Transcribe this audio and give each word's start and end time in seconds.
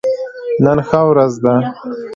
نن 0.63 0.77
ښه 0.87 0.99
ورځ 1.09 1.33
ده 1.43 1.55